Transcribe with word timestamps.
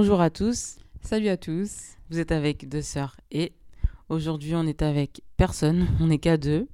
Bonjour 0.00 0.20
à 0.20 0.30
tous, 0.30 0.76
Salut 1.02 1.26
à 1.26 1.36
tous. 1.36 1.96
vous 2.08 2.20
êtes 2.20 2.30
avec 2.30 2.68
deux 2.68 2.82
sœurs 2.82 3.16
et 3.32 3.50
aujourd'hui 4.08 4.54
on 4.54 4.62
est 4.62 4.82
avec 4.82 5.22
personne, 5.36 5.88
on 6.00 6.08
est 6.08 6.18
qu'à 6.18 6.36
deux. 6.36 6.68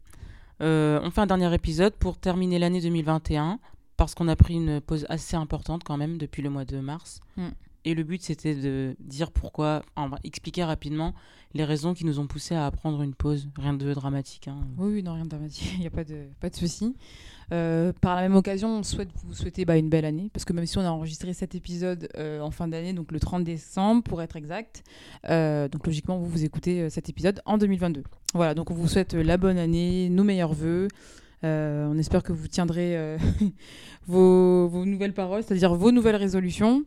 Euh, 0.60 1.00
on 1.02 1.10
fait 1.10 1.22
un 1.22 1.26
dernier 1.26 1.54
épisode 1.54 1.94
pour 1.94 2.18
terminer 2.18 2.58
l'année 2.58 2.82
2021 2.82 3.60
parce 3.96 4.14
qu'on 4.14 4.28
a 4.28 4.36
pris 4.36 4.56
une 4.56 4.78
pause 4.82 5.06
assez 5.08 5.36
importante 5.36 5.84
quand 5.84 5.96
même 5.96 6.18
depuis 6.18 6.42
le 6.42 6.50
mois 6.50 6.66
de 6.66 6.80
mars. 6.80 7.20
Mm. 7.38 7.48
Et 7.84 7.94
le 7.94 8.02
but 8.02 8.22
c'était 8.22 8.54
de 8.54 8.96
dire 9.00 9.30
pourquoi, 9.30 9.82
expliquer 10.24 10.64
rapidement 10.64 11.14
les 11.54 11.64
raisons 11.64 11.94
qui 11.94 12.04
nous 12.04 12.18
ont 12.18 12.26
poussé 12.26 12.54
à 12.54 12.68
prendre 12.70 13.00
une 13.02 13.14
pause. 13.14 13.48
Rien 13.56 13.74
de 13.74 13.94
dramatique. 13.94 14.48
hein. 14.48 14.58
Oui, 14.76 15.02
non, 15.02 15.14
rien 15.14 15.24
de 15.24 15.28
dramatique, 15.30 15.72
il 15.74 15.80
n'y 15.80 15.86
a 15.86 15.90
pas 15.90 16.04
de, 16.04 16.26
pas 16.40 16.50
de 16.50 16.56
souci. 16.56 16.96
Euh, 17.52 17.92
par 18.00 18.16
la 18.16 18.22
même 18.22 18.34
occasion, 18.34 18.78
on 18.78 18.82
souhaite 18.82 19.10
vous 19.24 19.34
souhaiter 19.34 19.64
bah, 19.64 19.76
une 19.76 19.88
belle 19.88 20.04
année, 20.04 20.30
parce 20.32 20.44
que 20.44 20.52
même 20.52 20.66
si 20.66 20.78
on 20.78 20.80
a 20.80 20.88
enregistré 20.90 21.32
cet 21.34 21.54
épisode 21.54 22.08
euh, 22.16 22.40
en 22.40 22.50
fin 22.50 22.66
d'année, 22.68 22.92
donc 22.92 23.12
le 23.12 23.20
30 23.20 23.44
décembre 23.44 24.02
pour 24.02 24.22
être 24.22 24.36
exact, 24.36 24.82
euh, 25.28 25.68
donc 25.68 25.86
logiquement 25.86 26.18
vous 26.18 26.26
vous 26.26 26.44
écoutez 26.44 26.88
cet 26.90 27.08
épisode 27.08 27.40
en 27.44 27.58
2022. 27.58 28.02
Voilà, 28.34 28.54
donc 28.54 28.70
on 28.70 28.74
vous 28.74 28.88
souhaite 28.88 29.14
la 29.14 29.36
bonne 29.36 29.58
année, 29.58 30.08
nos 30.08 30.24
meilleurs 30.24 30.54
voeux. 30.54 30.88
On 31.42 31.98
espère 31.98 32.22
que 32.22 32.32
vous 32.32 32.48
tiendrez 32.48 33.18
vos 34.06 34.86
nouvelles 34.86 35.12
paroles, 35.12 35.42
c'est-à-dire 35.42 35.74
vos 35.74 35.92
nouvelles 35.92 36.16
résolutions, 36.16 36.84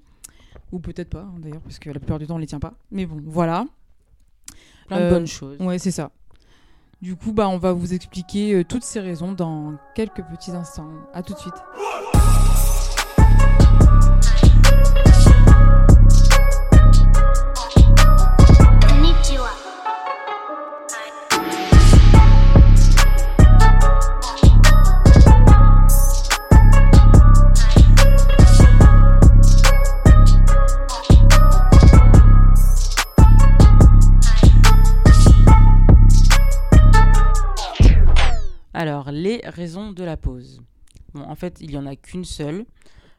ou 0.71 0.79
peut-être 0.79 1.09
pas 1.09 1.21
hein, 1.21 1.35
d'ailleurs, 1.39 1.61
parce 1.61 1.79
que 1.79 1.89
la 1.89 1.99
plupart 1.99 2.19
du 2.19 2.27
temps 2.27 2.35
on 2.35 2.39
les 2.39 2.47
tient 2.47 2.59
pas. 2.59 2.73
Mais 2.91 3.05
bon, 3.05 3.21
voilà. 3.25 3.65
Plein 4.87 4.97
de 4.99 5.03
Euh, 5.03 5.09
bonnes 5.09 5.27
choses. 5.27 5.59
Ouais, 5.59 5.79
c'est 5.79 5.91
ça. 5.91 6.11
Du 7.01 7.15
coup, 7.15 7.31
bah, 7.31 7.47
on 7.47 7.57
va 7.59 7.73
vous 7.73 7.93
expliquer 7.93 8.53
euh, 8.55 8.63
toutes 8.63 8.83
ces 8.83 8.99
raisons 8.99 9.31
dans 9.31 9.75
quelques 9.93 10.23
petits 10.23 10.51
instants. 10.51 10.89
À 11.13 11.21
tout 11.21 11.33
de 11.33 11.39
suite. 11.39 11.53
De 39.75 40.03
la 40.03 40.17
pause. 40.17 40.61
Bon, 41.13 41.21
en 41.23 41.35
fait, 41.35 41.57
il 41.61 41.69
n'y 41.69 41.77
en 41.77 41.85
a 41.85 41.95
qu'une 41.95 42.25
seule. 42.25 42.65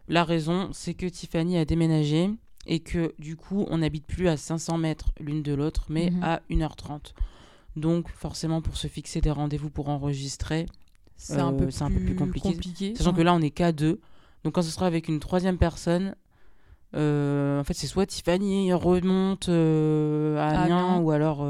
La 0.08 0.24
raison, 0.24 0.70
c'est 0.72 0.94
que 0.94 1.06
Tiffany 1.06 1.58
a 1.58 1.64
déménagé 1.64 2.30
et 2.66 2.80
que 2.80 3.14
du 3.18 3.36
coup, 3.36 3.66
on 3.70 3.78
n'habite 3.78 4.06
plus 4.06 4.28
à 4.28 4.36
500 4.36 4.78
mètres 4.78 5.12
l'une 5.20 5.42
de 5.42 5.52
l'autre, 5.54 5.86
mais 5.90 6.10
Mhm. 6.10 6.22
à 6.22 6.40
1h30. 6.50 7.14
Donc, 7.76 8.08
forcément, 8.08 8.60
pour 8.62 8.76
se 8.76 8.88
fixer 8.88 9.20
des 9.20 9.30
rendez-vous 9.30 9.70
pour 9.70 9.88
enregistrer, 9.88 10.66
C'est 11.20 11.40
un, 11.40 11.52
Euh, 11.52 11.64
peu 11.66 11.70
c'est 11.72 11.82
un 11.82 11.90
peu 11.90 11.98
plus 12.00 12.14
compliqué. 12.14 12.52
compliqué. 12.54 12.94
sachant 12.94 13.12
que 13.12 13.22
là, 13.22 13.34
on 13.34 13.40
est 13.40 13.50
qu'à 13.50 13.72
deux. 13.72 14.00
Donc, 14.44 14.54
quand 14.54 14.62
ce 14.62 14.70
sera 14.70 14.86
avec 14.86 15.08
une 15.08 15.18
troisième 15.18 15.58
personne, 15.58 16.14
euh, 16.94 17.60
en 17.60 17.64
fait, 17.64 17.74
c'est 17.74 17.86
soit 17.88 18.06
Tiffany 18.06 18.72
remonte 18.72 19.48
euh, 19.48 20.36
à 20.38 20.62
Amiens, 20.62 21.00
ou 21.00 21.10
alors, 21.10 21.44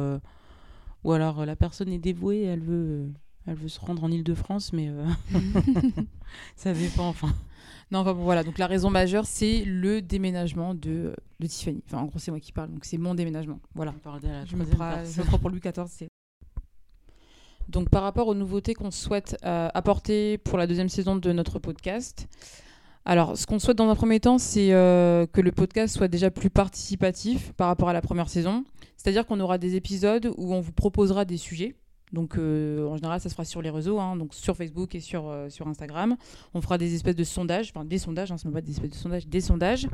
ou 1.05 1.13
alors 1.13 1.45
la 1.47 1.55
personne 1.55 1.93
est 1.93 1.99
dévouée, 1.99 2.43
elle 2.43 2.61
veut, 2.61 3.09
elle 3.47 3.55
veut 3.55 3.69
se 3.69 3.81
rendre 3.81 4.05
en 4.05 4.11
Ile-de-France, 4.11 4.73
mais 4.73 4.89
euh, 4.89 5.05
ça 6.57 6.73
dépend. 6.73 7.09
Enfin, 7.09 7.33
Non, 7.91 8.01
enfin 8.01 8.13
bon, 8.15 8.23
voilà. 8.25 8.45
Donc 8.45 8.59
la 8.59 8.67
raison 8.67 8.91
majeure, 8.91 9.25
c'est 9.27 9.65
le 9.65 10.03
déménagement 10.03 10.75
de, 10.75 11.15
de 11.41 11.47
Tiffany. 11.47 11.83
Enfin, 11.87 11.99
en 11.99 12.05
gros, 12.07 12.19
c'est 12.19 12.31
moi 12.31 12.41
qui 12.41 12.53
parle. 12.53 12.71
Donc 12.71 12.85
c'est 12.85 12.99
mon 12.99 13.15
déménagement. 13.15 13.61
Voilà. 13.75 13.93
Je 14.47 14.57
me, 14.57 14.65
prends, 14.65 14.91
je 14.91 14.95
personne. 14.97 15.25
me 15.25 15.29
prends 15.29 15.39
pour 15.39 15.51
Louis 15.51 15.61
XIV. 15.61 15.87
c'est- 15.89 16.09
Donc, 17.69 17.89
par 17.91 18.03
rapport 18.03 18.29
aux 18.29 18.35
nouveautés 18.35 18.75
qu'on 18.75 18.91
souhaite 18.91 19.37
euh, 19.45 19.69
apporter 19.75 20.39
pour 20.39 20.59
la 20.59 20.67
deuxième 20.67 20.89
saison 20.89 21.17
de 21.17 21.33
notre 21.33 21.59
podcast, 21.59 22.29
alors, 23.05 23.39
ce 23.39 23.47
qu'on 23.47 23.59
souhaite 23.59 23.79
dans 23.79 23.89
un 23.89 23.95
premier 23.95 24.21
temps, 24.21 24.37
c'est 24.37 24.73
euh, 24.75 25.27
que 25.27 25.41
le 25.41 25.51
podcast 25.53 25.97
soit 25.97 26.09
déjà 26.09 26.31
plus 26.31 26.51
participatif 26.51 27.53
par 27.55 27.69
rapport 27.69 27.89
à 27.89 27.95
la 27.95 28.03
première 28.03 28.29
saison. 28.29 28.65
C'est-à-dire 28.99 29.25
qu'on 29.27 29.41
aura 29.41 29.57
des 29.57 29.77
épisodes 29.77 30.31
où 30.37 30.53
on 30.53 30.61
vous 30.61 30.73
proposera 30.73 31.25
des 31.25 31.39
sujets. 31.39 31.75
Donc, 32.13 32.37
euh, 32.37 32.87
en 32.87 32.97
général, 32.97 33.21
ça 33.21 33.29
se 33.29 33.35
fera 33.35 33.45
sur 33.45 33.63
les 33.63 33.71
réseaux, 33.71 33.99
hein, 33.99 34.17
donc 34.17 34.35
sur 34.35 34.57
Facebook 34.57 34.95
et 34.95 35.01
sur, 35.01 35.29
euh, 35.29 35.49
sur 35.49 35.67
Instagram. 35.67 36.17
On 36.55 36.61
fera 36.61 36.79
des 36.79 36.95
espèces 36.95 37.17
de 37.17 37.25
sondages, 37.25 37.73
enfin 37.75 37.85
des 37.85 37.99
sondages, 37.99 38.33
hein, 38.33 38.39
ce 38.39 38.47
n'est 38.47 38.55
pas 38.55 38.61
des 38.61 38.73
espèces 38.73 38.91
de 38.91 38.97
sondages, 38.97 39.27
des 39.27 39.41
sondages. 39.41 39.89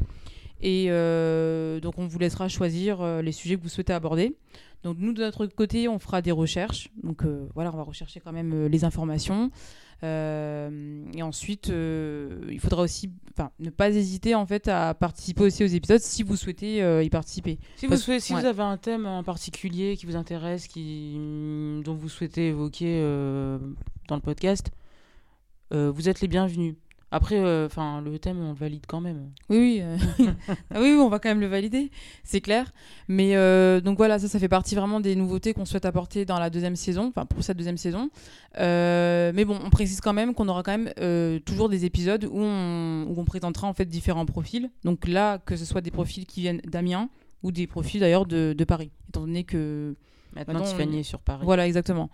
Et 0.60 0.86
euh, 0.88 1.80
donc, 1.80 1.98
on 1.98 2.06
vous 2.06 2.19
laissera 2.19 2.48
choisir 2.48 3.04
les 3.22 3.32
sujets 3.32 3.56
que 3.56 3.62
vous 3.62 3.69
souhaitez 3.69 3.92
aborder. 3.92 4.36
Donc, 4.82 4.97
nous, 4.98 5.12
de 5.12 5.22
notre 5.22 5.47
côté, 5.47 5.88
on 5.88 5.98
fera 5.98 6.22
des 6.22 6.30
recherches. 6.30 6.91
Donc, 7.02 7.25
voilà, 7.54 7.72
on 7.75 7.76
va 7.76 7.82
rechercher 7.82 8.20
quand 8.20 8.32
même 8.32 8.66
les 8.66 8.84
informations. 8.84 9.50
Et 11.16 11.22
ensuite, 11.22 11.70
euh, 11.70 12.44
il 12.50 12.58
faudra 12.58 12.82
aussi 12.82 13.10
enfin, 13.32 13.50
ne 13.60 13.70
pas 13.70 13.88
hésiter 13.91 14.34
en 14.34 14.47
fait 14.47 14.66
à 14.69 14.94
participer 14.94 15.42
aussi 15.44 15.62
aux 15.62 15.69
épisodes 15.69 16.00
si 16.00 16.25
vous 16.25 16.36
souhaitez 16.36 16.82
euh, 16.82 17.04
y 17.04 17.10
participer. 17.10 17.58
Si, 17.76 17.86
vous, 17.86 17.97
souhaitez- 17.97 18.20
si 18.20 18.34
ouais. 18.34 18.41
vous 18.41 18.47
avez 18.47 18.62
un 18.62 18.76
thème 18.76 19.06
en 19.06 19.22
particulier 19.22 19.97
qui 19.97 20.06
vous 20.06 20.16
intéresse, 20.16 20.66
qui, 20.66 21.14
dont 21.84 21.94
vous 21.94 22.08
souhaitez 22.08 22.48
évoquer 22.48 23.00
euh, 23.00 23.58
dans 24.08 24.16
le 24.16 24.22
podcast, 24.22 24.70
vous 25.70 26.08
êtes 26.08 26.20
les 26.20 26.28
bienvenus. 26.28 26.76
Après, 27.14 27.38
euh, 27.38 27.66
enfin, 27.66 28.00
le 28.00 28.19
thème, 28.19 28.41
on 28.41 28.48
le 28.48 28.56
valide 28.56 28.86
quand 28.88 29.00
même. 29.00 29.30
Oui, 29.48 29.58
oui, 29.58 29.80
euh, 29.82 29.97
ah 30.75 30.80
oui, 30.80 30.94
oui, 30.94 30.98
on 30.98 31.08
va 31.08 31.20
quand 31.20 31.28
même 31.28 31.41
le 31.41 31.47
valider, 31.47 31.92
c'est 32.25 32.41
clair. 32.41 32.72
Mais 33.06 33.36
euh, 33.36 33.80
donc 33.80 33.98
voilà, 33.98 34.19
ça, 34.19 34.26
ça 34.26 34.41
fait 34.41 34.48
partie 34.48 34.75
vraiment 34.75 34.98
des 34.98 35.14
nouveautés 35.14 35.54
qu'on 35.54 35.64
souhaite 35.64 35.84
apporter 35.84 36.25
dans 36.25 36.41
la 36.41 36.50
deuxième 36.50 36.75
saison, 36.75 37.12
enfin 37.14 37.25
pour 37.25 37.44
cette 37.44 37.56
deuxième 37.56 37.76
saison. 37.76 38.10
Mais 38.58 39.44
bon, 39.44 39.60
on 39.64 39.70
précise 39.70 40.00
quand 40.00 40.12
même 40.12 40.34
qu'on 40.34 40.48
aura 40.48 40.64
quand 40.64 40.76
même 40.76 41.41
toujours 41.44 41.69
des 41.69 41.84
épisodes 41.84 42.25
où 42.25 42.41
on, 42.41 43.04
où 43.04 43.14
on 43.16 43.25
présentera 43.25 43.69
en 43.69 43.75
fait 43.75 43.84
différents 43.84 44.26
profils. 44.26 44.69
Donc 44.82 45.06
là, 45.06 45.38
que 45.38 45.54
ce 45.54 45.64
soit 45.64 45.82
des 45.82 45.92
profils 45.92 46.26
qui 46.26 46.41
viennent 46.41 46.62
d'Amiens 46.64 47.10
ou 47.44 47.52
des 47.52 47.69
profils 47.69 48.00
d'ailleurs 48.00 48.26
de, 48.26 48.56
de 48.58 48.64
Paris, 48.64 48.91
étant 49.08 49.20
donné 49.20 49.44
que 49.44 49.94
Maintenant, 50.34 50.55
Maintenant, 50.55 50.69
Tiffany 50.69 50.97
on- 50.97 51.00
est 51.00 51.03
sur 51.05 51.21
Paris. 51.21 51.45
voilà, 51.45 51.67
exactement. 51.67 52.11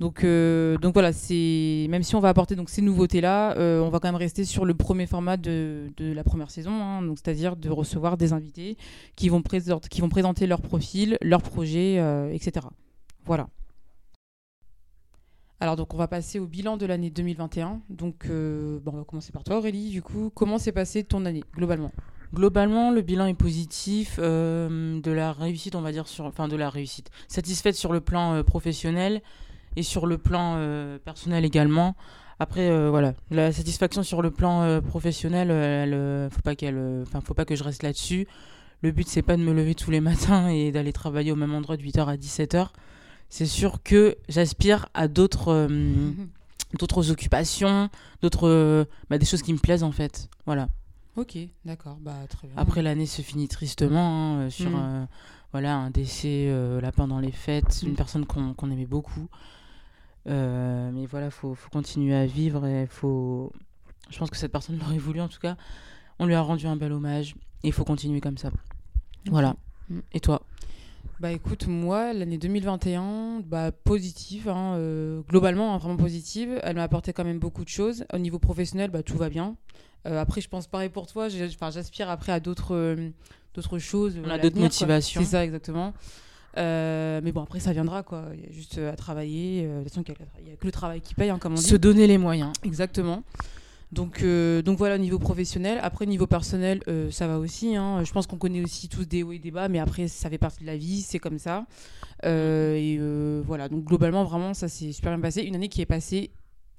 Donc, 0.00 0.24
euh, 0.24 0.78
donc 0.78 0.94
voilà, 0.94 1.12
c'est 1.12 1.86
même 1.90 2.02
si 2.02 2.14
on 2.16 2.20
va 2.20 2.30
apporter 2.30 2.56
donc 2.56 2.70
ces 2.70 2.80
nouveautés 2.80 3.20
là, 3.20 3.54
on 3.58 3.90
va 3.90 3.98
quand 4.00 4.08
même 4.08 4.14
rester 4.16 4.44
sur 4.46 4.64
le 4.64 4.72
premier 4.74 5.06
format 5.06 5.36
de, 5.36 5.90
de 5.98 6.12
la 6.12 6.24
première 6.24 6.50
saison, 6.50 6.72
hein, 6.72 7.02
donc 7.02 7.18
c'est-à-dire 7.22 7.54
de 7.54 7.68
recevoir 7.68 8.16
des 8.16 8.32
invités 8.32 8.78
qui 9.14 9.28
vont 9.28 9.42
présenter 9.42 9.88
qui 9.90 10.00
vont 10.00 10.08
présenter 10.08 10.46
leur 10.46 10.62
profil, 10.62 11.18
leur 11.20 11.42
projet, 11.42 11.96
euh, 11.98 12.32
etc. 12.32 12.66
Voilà. 13.26 13.48
Alors 15.62 15.76
donc 15.76 15.92
on 15.92 15.98
va 15.98 16.08
passer 16.08 16.38
au 16.38 16.46
bilan 16.46 16.78
de 16.78 16.86
l'année 16.86 17.10
2021. 17.10 17.82
Donc 17.90 18.24
euh, 18.30 18.78
bon, 18.82 18.92
on 18.94 18.96
va 18.98 19.04
commencer 19.04 19.32
par 19.32 19.44
toi 19.44 19.58
Aurélie. 19.58 19.90
Du 19.90 20.00
coup, 20.02 20.30
comment 20.34 20.56
s'est 20.58 20.72
passée 20.72 21.04
ton 21.04 21.26
année 21.26 21.44
globalement? 21.54 21.92
Globalement, 22.32 22.90
le 22.92 23.02
bilan 23.02 23.26
est 23.26 23.34
positif. 23.34 24.16
euh, 24.18 25.00
de 25.00 25.10
la 25.10 25.32
réussite, 25.32 25.74
on 25.74 25.80
va 25.80 25.92
dire, 25.92 26.06
sur, 26.06 26.24
enfin 26.24 26.46
de 26.48 26.56
la 26.56 26.70
réussite. 26.70 27.10
Satisfaite 27.28 27.74
sur 27.74 27.92
le 27.92 28.00
plan 28.00 28.34
euh, 28.34 28.42
professionnel 28.42 29.20
et 29.76 29.82
sur 29.82 30.06
le 30.06 30.16
plan 30.18 30.54
euh, 30.56 30.98
personnel 30.98 31.44
également. 31.44 31.96
Après, 32.38 32.88
voilà, 32.88 33.12
la 33.30 33.52
satisfaction 33.52 34.02
sur 34.02 34.22
le 34.22 34.30
plan 34.30 34.80
professionnel, 34.80 35.50
elle, 35.50 35.92
euh, 35.92 36.30
faut 36.30 36.40
pas 36.40 36.54
qu'elle, 36.54 37.02
enfin, 37.02 37.20
faut 37.20 37.34
pas 37.34 37.44
que 37.44 37.54
je 37.54 37.62
reste 37.62 37.82
là-dessus. 37.82 38.26
Le 38.80 38.92
but, 38.92 39.06
c'est 39.06 39.20
pas 39.20 39.36
de 39.36 39.42
me 39.42 39.52
lever 39.52 39.74
tous 39.74 39.90
les 39.90 40.00
matins 40.10 40.48
et 40.48 40.72
d'aller 40.72 40.94
travailler 40.94 41.32
au 41.32 41.36
même 41.36 41.52
endroit 41.54 41.76
de 41.76 41.82
8h 41.82 42.06
à 42.06 42.16
17h. 42.16 42.68
C'est 43.28 43.44
sûr 43.44 43.82
que 43.82 44.16
j'aspire 44.30 44.88
à 44.94 45.06
d'autres, 45.06 45.68
d'autres 46.78 47.10
occupations, 47.10 47.90
d'autres, 48.22 48.86
bah, 49.10 49.18
des 49.18 49.26
choses 49.26 49.42
qui 49.42 49.52
me 49.52 49.58
plaisent 49.58 49.84
en 49.84 49.92
fait. 49.92 50.30
Voilà. 50.46 50.68
Ok, 51.16 51.36
d'accord, 51.64 51.96
bah 52.00 52.14
très 52.28 52.46
bien. 52.48 52.56
Après, 52.56 52.82
l'année 52.82 53.06
se 53.06 53.20
finit 53.22 53.48
tristement 53.48 53.98
hein, 53.98 54.40
euh, 54.42 54.50
sur 54.50 54.70
Mm. 54.70 54.74
euh, 54.76 55.04
voilà, 55.52 55.76
un 55.76 55.90
décès 55.90 56.46
euh, 56.48 56.80
là 56.80 56.92
pendant 56.92 57.18
les 57.18 57.32
fêtes, 57.32 57.80
une 57.84 57.92
Mm. 57.92 57.96
personne 57.96 58.26
qu'on 58.26 58.54
qu'on 58.54 58.70
aimait 58.70 58.86
beaucoup. 58.86 59.28
Euh, 60.28 60.90
mais 60.92 61.06
voilà, 61.06 61.30
faut, 61.30 61.54
faut 61.54 61.70
continuer 61.70 62.14
à 62.14 62.26
vivre 62.26 62.66
et 62.66 62.86
faut. 62.86 63.52
Je 64.10 64.18
pense 64.18 64.30
que 64.30 64.36
cette 64.36 64.52
personne 64.52 64.78
l'aurait 64.80 64.98
voulu 64.98 65.20
en 65.20 65.28
tout 65.28 65.40
cas. 65.40 65.56
On 66.18 66.26
lui 66.26 66.34
a 66.34 66.42
rendu 66.42 66.66
un 66.66 66.76
bel 66.76 66.92
hommage 66.92 67.34
et 67.62 67.68
il 67.68 67.72
faut 67.72 67.84
continuer 67.84 68.20
comme 68.20 68.38
ça. 68.38 68.50
Voilà. 69.30 69.56
Mm. 69.88 69.98
Et 70.12 70.20
toi? 70.20 70.42
Bah 71.20 71.32
écoute, 71.32 71.66
moi, 71.66 72.14
l'année 72.14 72.38
2021, 72.38 73.42
bah 73.44 73.72
positive, 73.72 74.48
hein, 74.48 74.76
euh, 74.76 75.20
globalement, 75.28 75.74
hein, 75.74 75.76
vraiment 75.76 75.98
positive. 75.98 76.58
Elle 76.62 76.76
m'a 76.76 76.82
apporté 76.82 77.12
quand 77.12 77.24
même 77.24 77.38
beaucoup 77.38 77.62
de 77.62 77.68
choses. 77.68 78.06
Au 78.14 78.16
niveau 78.16 78.38
professionnel, 78.38 78.90
bah 78.90 79.02
tout 79.02 79.18
va 79.18 79.28
bien. 79.28 79.54
Euh, 80.06 80.18
après, 80.18 80.40
je 80.40 80.48
pense 80.48 80.66
pareil 80.66 80.88
pour 80.88 81.06
toi. 81.06 81.28
J'aspire 81.28 82.08
après 82.08 82.32
à 82.32 82.40
d'autres 82.40 82.74
euh, 82.74 83.10
d'autres 83.52 83.78
choses. 83.78 84.18
On 84.24 84.30
à 84.30 84.34
a 84.34 84.38
d'autres 84.38 84.58
motivations. 84.58 85.20
C'est 85.20 85.26
ça, 85.26 85.44
exactement. 85.44 85.92
Mais 86.56 87.32
bon, 87.34 87.42
après, 87.42 87.60
ça 87.60 87.74
viendra, 87.74 88.02
quoi. 88.02 88.24
Il 88.32 88.40
y 88.40 88.46
a 88.46 88.50
juste 88.50 88.78
à 88.78 88.96
travailler. 88.96 89.64
De 89.64 89.82
toute 89.82 89.88
façon, 89.90 90.04
il 90.38 90.44
n'y 90.46 90.52
a 90.52 90.56
que 90.56 90.64
le 90.64 90.72
travail 90.72 91.02
qui 91.02 91.14
paye, 91.14 91.28
hein, 91.28 91.38
comme 91.38 91.52
on 91.52 91.56
dit. 91.56 91.62
Se 91.62 91.76
donner 91.76 92.06
les 92.06 92.16
moyens. 92.16 92.54
Exactement. 92.64 93.24
Donc, 93.92 94.22
euh, 94.22 94.62
donc 94.62 94.78
voilà, 94.78 94.94
au 94.94 94.98
niveau 94.98 95.18
professionnel. 95.18 95.78
Après, 95.82 96.06
niveau 96.06 96.26
personnel, 96.26 96.80
euh, 96.88 97.10
ça 97.10 97.26
va 97.26 97.38
aussi. 97.38 97.76
hein. 97.76 98.04
Je 98.04 98.12
pense 98.12 98.26
qu'on 98.26 98.36
connaît 98.36 98.62
aussi 98.62 98.88
tous 98.88 99.04
des 99.04 99.22
hauts 99.22 99.32
et 99.32 99.38
des 99.38 99.50
bas, 99.50 99.68
mais 99.68 99.78
après, 99.78 100.08
ça 100.08 100.30
fait 100.30 100.38
partie 100.38 100.60
de 100.60 100.66
la 100.66 100.76
vie, 100.76 101.02
c'est 101.02 101.18
comme 101.18 101.38
ça. 101.38 101.66
Euh, 102.24 102.74
et 102.74 102.98
voilà, 103.44 103.68
donc 103.68 103.84
globalement, 103.84 104.24
vraiment, 104.24 104.54
ça 104.54 104.68
s'est 104.68 104.92
super 104.92 105.12
bien 105.12 105.20
passé. 105.20 105.42
Une 105.42 105.56
année 105.56 105.68
qui 105.68 105.80
est 105.80 105.86
passée 105.86 106.30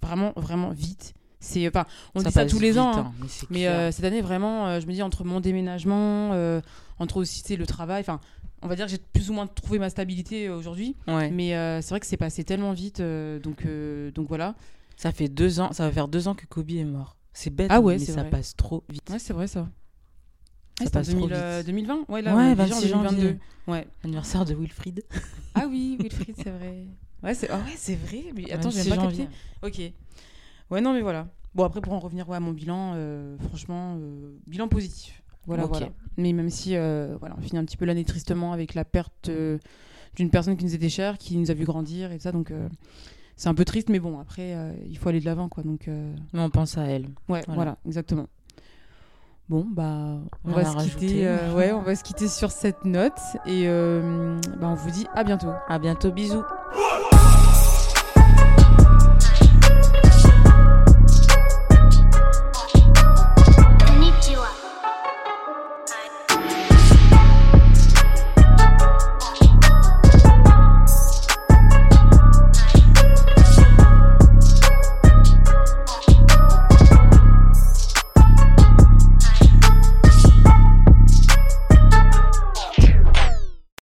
vraiment, 0.02 0.34
vraiment 0.36 0.70
vite. 0.70 1.14
C'est, 1.40 1.68
enfin, 1.68 1.86
on 2.14 2.22
dit 2.22 2.32
ça 2.32 2.46
tous 2.46 2.60
les 2.60 2.70
vite, 2.70 2.80
ans, 2.80 2.96
hein. 2.96 3.14
hein, 3.20 3.28
mais 3.50 3.92
cette 3.92 4.06
année, 4.06 4.22
vraiment, 4.22 4.80
je 4.80 4.86
me 4.86 4.94
dis 4.94 5.02
entre 5.02 5.24
mon 5.24 5.40
déménagement, 5.40 6.32
entre 7.00 7.18
aussi 7.18 7.56
le 7.58 7.66
travail, 7.66 8.02
enfin, 8.02 8.20
on 8.62 8.68
va 8.68 8.76
dire 8.76 8.86
que 8.86 8.92
j'ai 8.92 9.00
plus 9.00 9.30
ou 9.30 9.34
moins 9.34 9.48
trouvé 9.48 9.80
ma 9.80 9.90
stabilité 9.90 10.50
aujourd'hui. 10.50 10.96
Ouais. 11.08 11.32
Mais 11.32 11.56
euh, 11.56 11.82
c'est 11.82 11.90
vrai 11.90 12.00
que 12.00 12.06
c'est 12.06 12.18
passé 12.18 12.44
tellement 12.44 12.74
vite, 12.74 13.00
euh, 13.00 13.40
donc, 13.40 13.66
euh, 13.66 14.12
donc 14.12 14.28
voilà. 14.28 14.56
Ça 15.02 15.12
fait 15.12 15.30
deux 15.30 15.60
ans, 15.60 15.72
ça 15.74 15.84
va 15.86 15.92
faire 15.92 16.08
deux 16.08 16.28
ans 16.28 16.36
que 16.36 16.46
Kobe 16.46 16.70
est 16.70 16.84
mort. 16.84 17.18
C'est 17.34 17.50
bête, 17.50 17.70
Ah 17.72 17.82
ouais, 17.82 17.98
mais 17.98 18.06
ça 18.06 18.22
vrai. 18.22 18.30
passe 18.30 18.56
trop 18.56 18.84
vite. 18.88 19.10
Ouais, 19.10 19.18
c'est 19.18 19.34
vrai 19.34 19.48
ça. 19.48 19.68
Ça 20.78 20.86
Ah, 20.86 20.90
passe 20.92 21.08
trop 21.10 21.22
2000, 21.28 21.34
euh, 21.34 21.58
vite. 21.58 21.66
2020 21.68 22.06
Ouais, 22.08 22.22
là, 22.22 22.36
Ouais, 22.36 22.44
on 22.44 22.52
est 22.52 22.56
déjà 22.56 22.76
en 22.76 22.80
26 22.80 22.88
janvier. 22.90 23.10
2022. 23.10 23.40
Ouais. 23.72 23.88
Anniversaire 24.04 24.46
de 24.46 24.54
Wilfried. 24.54 25.04
Ah 25.56 25.66
oui, 25.68 25.98
Wilfried, 26.00 26.36
c'est 26.38 26.52
vrai. 26.52 26.86
Ouais, 27.24 27.34
c'est 27.34 27.50
ah 27.50 27.58
ouais, 27.58 27.74
c'est 27.76 27.96
vrai. 27.96 28.26
Mais 28.36 28.52
attends, 28.52 28.70
j'ai 28.70 28.78
26 28.84 28.90
même 28.90 28.98
pas 29.00 29.04
janvier. 29.06 29.28
capté. 29.64 29.88
Ok. 29.88 29.94
Ouais, 30.70 30.82
non, 30.82 30.94
mais 30.94 31.02
voilà. 31.02 31.28
Bon, 31.56 31.64
après, 31.64 31.82
pour 31.82 31.94
en 31.94 32.00
revenir 32.00 32.30
ouais, 32.30 32.38
à 32.38 32.40
mon 32.40 32.52
bilan, 32.52 32.94
euh, 32.96 33.38
franchement, 33.50 33.98
euh, 34.00 34.38
bilan 34.46 34.68
positif. 34.68 35.24
Voilà, 35.48 35.66
voilà. 35.66 35.90
Mais 36.18 36.32
même 36.32 36.52
si, 36.52 36.76
euh, 36.76 37.18
voilà, 37.20 37.34
on 37.40 37.42
finit 37.42 37.58
un 37.58 37.66
petit 37.66 37.76
peu 37.76 37.86
l'année 37.86 38.06
tristement 38.06 38.54
avec 38.54 38.76
la 38.76 38.86
perte 38.86 39.30
euh, 39.30 39.58
d'une 40.16 40.30
personne 40.30 40.56
qui 40.58 40.64
nous 40.64 40.76
était 40.76 40.90
chère, 40.90 41.18
qui 41.18 41.38
nous 41.38 41.50
a 41.50 41.56
vu 41.56 41.66
grandir 41.66 42.12
et 42.12 42.18
tout 42.18 42.22
ça, 42.24 42.32
donc 42.32 42.52
euh, 42.52 42.70
c'est 43.36 43.50
un 43.50 43.54
peu 43.54 43.66
triste, 43.66 43.90
mais 43.90 44.00
bon, 44.00 44.20
après, 44.20 44.54
euh, 44.56 44.74
il 44.88 44.98
faut 44.98 45.10
aller 45.10 45.20
de 45.20 45.26
l'avant, 45.26 45.50
quoi. 45.50 45.64
Donc, 45.64 45.88
euh, 45.88 46.14
Mais 46.34 46.42
on 46.42 46.50
pense 46.50 46.78
à 46.78 46.84
elle. 46.84 47.04
ouais, 47.30 47.42
Voilà. 47.48 47.54
voilà. 47.56 47.78
exactement. 47.86 48.28
Bon, 49.50 49.66
bah, 49.70 50.20
on 50.46 50.52
va 50.52 50.64
se 50.64 50.96
quitter. 50.96 51.28
euh, 51.28 51.54
ouais, 51.54 51.74
on 51.74 51.82
va 51.82 51.96
se 51.96 52.04
quitter 52.04 52.30
sur 52.30 52.52
cette 52.52 52.86
note 52.86 53.20
et 53.46 53.64
euh, 53.68 54.40
bah, 54.62 54.68
on 54.70 54.76
vous 54.76 54.92
dit 54.92 55.08
à 55.14 55.24
bientôt. 55.26 55.52
À 55.68 55.78
bientôt, 55.78 56.12
bisous. 56.12 56.44